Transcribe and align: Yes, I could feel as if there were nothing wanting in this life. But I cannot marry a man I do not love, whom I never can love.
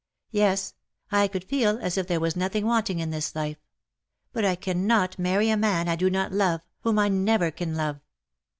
Yes, 0.31 0.73
I 1.11 1.27
could 1.27 1.43
feel 1.43 1.77
as 1.77 1.95
if 1.95 2.07
there 2.07 2.19
were 2.19 2.31
nothing 2.35 2.65
wanting 2.65 2.97
in 2.97 3.11
this 3.11 3.35
life. 3.35 3.59
But 4.33 4.43
I 4.43 4.55
cannot 4.55 5.19
marry 5.19 5.51
a 5.51 5.57
man 5.57 5.87
I 5.87 5.95
do 5.95 6.09
not 6.09 6.33
love, 6.33 6.61
whom 6.79 6.97
I 6.97 7.07
never 7.07 7.51
can 7.51 7.75
love. 7.75 7.99